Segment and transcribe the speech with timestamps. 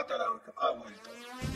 [0.00, 1.55] até lá, por favor.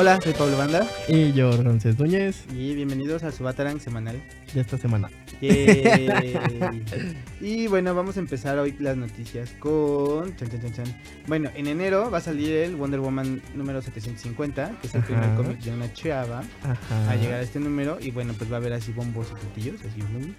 [0.00, 4.18] Hola, soy Pablo Banda Y yo, Ramses Núñez, y bienvenidos a su Batarang semanal.
[4.54, 5.10] de esta semana.
[5.42, 6.42] Yay.
[7.42, 10.34] y bueno, vamos a empezar hoy las noticias con...
[10.36, 10.96] chan, chan, chan, chan.
[11.26, 15.34] Bueno, en enero va a salir el Wonder Woman número 750, que es el primer
[15.34, 17.10] cómic de una chava Ajá.
[17.10, 17.98] a llegar a este número.
[18.00, 20.34] Y bueno, pues va a haber así bombos y platillos, así boom.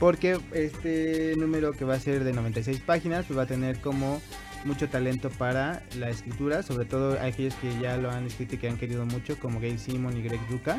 [0.00, 4.20] Porque este número que va a ser de 96 páginas, pues va a tener como
[4.64, 8.68] mucho talento para la escritura, sobre todo aquellos que ya lo han escrito y que
[8.68, 10.78] han querido mucho, como Gail Simon y Greg Rucka.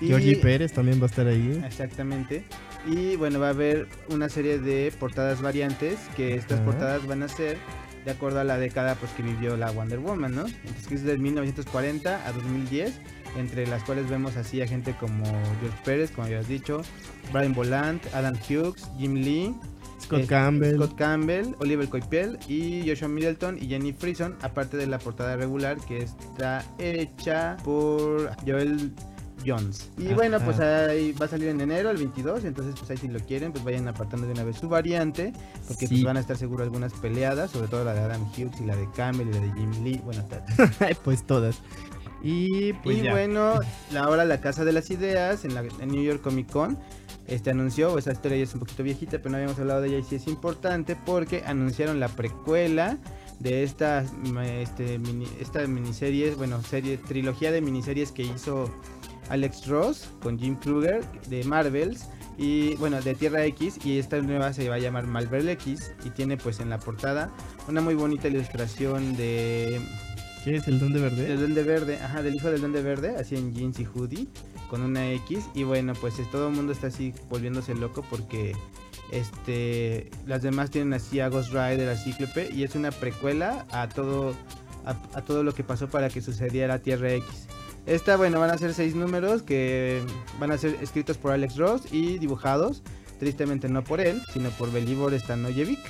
[0.00, 1.62] Y- Georgie Pérez también va a estar ahí.
[1.66, 2.44] Exactamente.
[2.86, 7.28] Y bueno, va a haber una serie de portadas variantes, que estas portadas van a
[7.28, 7.58] ser
[8.08, 10.46] de acuerdo a la década pues que vivió la Wonder Woman, ¿no?
[10.46, 12.98] Entonces que es de 1940 a 2010,
[13.36, 15.26] entre las cuales vemos así a gente como
[15.60, 16.80] George Pérez, como habías dicho,
[17.34, 19.54] Brian Boland, Adam Hughes, Jim Lee,
[20.00, 20.76] Scott eh, Campbell.
[20.76, 25.76] Scott Campbell, Oliver Coipel y Joshua Middleton y Jenny Frison, aparte de la portada regular
[25.76, 28.94] que está hecha por Joel
[29.46, 29.88] Jones.
[29.98, 30.14] Y Ajá.
[30.16, 33.20] bueno, pues ahí va a salir en enero, el 22, entonces pues ahí si lo
[33.20, 35.32] quieren, pues vayan apartando de una vez su variante,
[35.66, 35.94] porque Sí.
[35.96, 38.76] pues van a estar seguro algunas peleadas, sobre todo la de Adam Hughes y la
[38.76, 40.24] de Campbell y la de Jim Lee, bueno,
[41.04, 41.58] pues todas.
[42.22, 43.12] Y pues y ya.
[43.12, 43.60] bueno,
[43.98, 46.76] ahora la Casa de las Ideas en la en New York Comic Con
[47.28, 49.98] este anunció, esa historia ya es un poquito viejita, pero no habíamos hablado de ella
[49.98, 52.96] y sí es importante porque anunciaron la precuela
[53.38, 54.02] de esta,
[54.62, 58.68] este, mini- esta miniserie, bueno, serie, trilogía de miniseries que hizo
[59.30, 62.06] Alex Ross con Jim Kruger de Marvels
[62.38, 66.10] y bueno, de Tierra X y esta nueva se va a llamar Marvel X y
[66.10, 67.30] tiene pues en la portada
[67.68, 69.80] una muy bonita ilustración de
[70.44, 71.24] ¿Qué es el Duende Verde?
[71.24, 74.28] del Duende Verde, ajá, del hijo del Duende Verde, así en jeans y hoodie,
[74.70, 75.44] con una X.
[75.54, 78.54] Y bueno, pues es- todo el mundo está así volviéndose loco porque
[79.10, 83.88] este las demás tienen así a Ghost Rider, a Cíclope, y es una precuela a
[83.88, 84.32] todo,
[84.84, 87.26] a, a todo lo que pasó para que sucediera Tierra X.
[87.88, 90.02] Esta, bueno, van a ser seis números que
[90.38, 92.82] van a ser escritos por Alex Ross y dibujados,
[93.18, 95.80] tristemente no por él, sino por Belibor Stanojevic.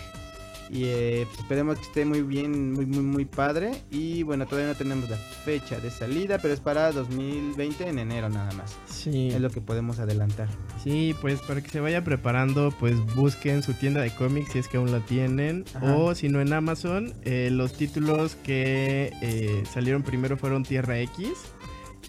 [0.70, 3.82] Y eh, pues, esperemos que esté muy bien, muy, muy, muy padre.
[3.90, 8.28] Y bueno, todavía no tenemos la fecha de salida, pero es para 2020 en enero
[8.28, 8.76] nada más.
[8.86, 9.30] Sí.
[9.30, 10.48] Es lo que podemos adelantar.
[10.84, 14.68] Sí, pues para que se vaya preparando, pues busquen su tienda de cómics si es
[14.68, 15.64] que aún la tienen.
[15.74, 15.96] Ajá.
[15.96, 21.30] O si no en Amazon, eh, los títulos que eh, salieron primero fueron Tierra X,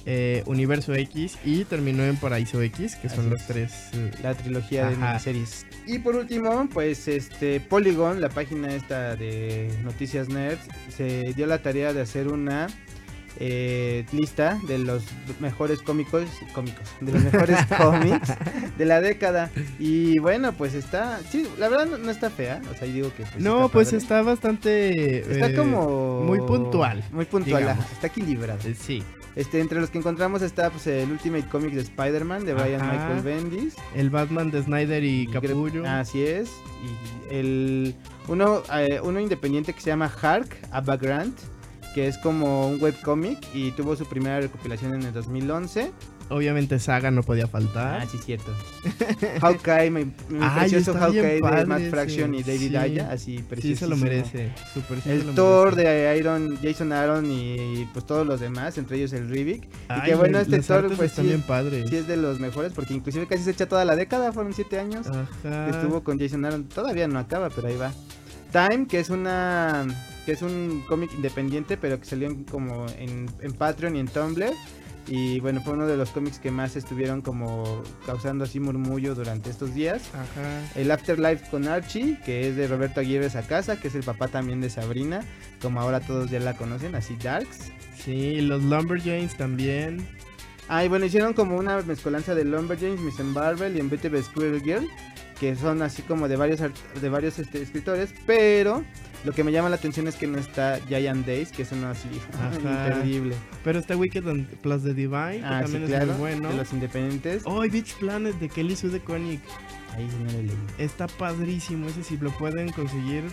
[0.06, 3.48] eh, Universo X y terminó en Paraíso X, que son los es.
[3.48, 3.74] tres.
[3.94, 5.08] eh, La trilogía de Ajá.
[5.08, 5.66] miniseries.
[5.86, 10.62] Y por último, pues este Polygon, la página esta de Noticias Nerds,
[10.96, 12.68] se dio la tarea de hacer una
[13.42, 15.04] eh, lista de los
[15.40, 16.24] mejores cómicos,
[16.54, 18.34] cómicos, de los mejores cómics
[18.78, 19.50] de la década.
[19.78, 23.24] Y bueno, pues está, sí, la verdad no, no está fea, o sea, digo que
[23.24, 23.98] pues, no, está pues padre.
[23.98, 25.20] está bastante.
[25.32, 27.92] Está eh, como muy puntual, Muy puntual, digamos.
[27.92, 28.60] está equilibrado.
[28.78, 29.04] sí.
[29.40, 32.92] Este, entre los que encontramos está pues el Ultimate Comics de Spider-Man de Brian Ajá.
[32.92, 33.76] Michael Bendis.
[33.96, 35.88] El Batman de Snyder y Capullo.
[35.88, 36.50] Así es.
[36.84, 37.96] Y el
[38.28, 41.40] uno, eh, uno independiente que se llama Hark Abagrant,
[41.96, 45.94] que es como un webcomic y tuvo su primera recopilación en el 2011.
[46.30, 48.02] Obviamente Saga no podía faltar.
[48.02, 48.52] Ah, sí, cierto.
[49.42, 52.76] Hawkeye, mi, mi Ay, precioso Hawkeye de padre Matt ese, Fraction y David sí.
[52.76, 53.80] Aya, así sí, precioso.
[53.80, 54.52] se lo merece.
[54.74, 55.90] Super, sí El lo Thor merece.
[55.90, 59.64] de Iron, Jason Aaron y pues todos los demás, entre ellos el Rivik.
[59.66, 61.90] y Ay, que bueno, este Thor pues sí, bien padres.
[61.90, 64.80] sí es de los mejores porque inclusive casi se echa toda la década, fueron siete
[64.80, 65.08] años.
[65.08, 65.66] Ajá.
[65.66, 66.66] que estuvo con Jason Aaron.
[66.66, 67.92] Todavía no acaba, pero ahí va.
[68.52, 69.86] Time, que es una
[70.26, 74.08] que es un cómic independiente, pero que salió en- como en, en Patreon y en
[74.08, 74.52] Tumblr.
[75.08, 79.50] Y bueno, fue uno de los cómics que más estuvieron como causando así murmullo durante
[79.50, 80.04] estos días.
[80.14, 80.62] Ajá.
[80.76, 84.62] El Afterlife con Archie, que es de Roberto Aguirre Sacasa, que es el papá también
[84.62, 85.22] de Sabrina,
[85.64, 87.72] como ahora todos ya la conocen, así Darks.
[88.04, 90.06] Sí, los Lumberjanes también.
[90.68, 94.88] Ah, y bueno, hicieron como una mezcolanza de Lumberjanes, Miss Marvel y Unbeatable Squirrel Girl,
[95.40, 96.60] que son así como de varios
[97.02, 98.84] de varios este, escritores, pero
[99.26, 101.90] lo que me llama la atención es que no está Giant Days, que es uno
[101.90, 102.08] así
[102.56, 103.36] imperdible.
[103.64, 104.24] Pero está Wicked
[104.62, 106.50] Plus the Divine, que Ah, sí, también es claro, muy bueno.
[106.50, 107.44] de los independientes.
[107.46, 109.42] Oh, y Beach Planet de Kelly Sue DeConnick.
[109.96, 110.58] Ahí sí no lo leí.
[110.78, 111.88] Está padrísimo.
[111.90, 113.24] Ese si lo pueden conseguir.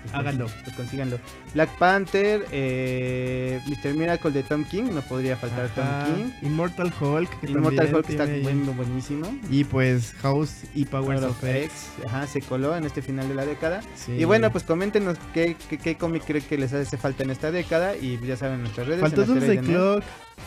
[0.12, 0.46] Háganlo.
[0.64, 1.18] Pues consíganlo.
[1.54, 3.94] Black Panther, eh, Mr.
[3.94, 6.06] Miracle de Tom King, no podría faltar Ajá.
[6.06, 6.30] Tom King.
[6.42, 7.40] Immortal Hulk.
[7.40, 8.42] Que Immortal Hulk está ahí.
[8.42, 9.26] bueno, buenísimo.
[9.50, 11.64] Y pues House y Powers Power of X.
[11.64, 13.82] X, ajá, se coló en este final de la década.
[13.94, 14.12] Sí.
[14.12, 17.50] Y bueno, pues coméntenos qué, qué, qué cómic cree que les hace falta en esta
[17.50, 17.96] década.
[17.96, 19.00] Y ya saben nuestras redes.
[19.00, 19.58] Faltó Doomsday.
[19.58, 20.04] Clock.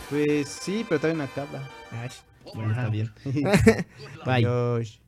[0.09, 1.69] Pues sí, pero todavía no acaba.
[1.91, 2.09] Ay,
[2.53, 3.11] bueno, está bien.
[4.25, 4.45] Bye.
[4.45, 5.02] Adiós.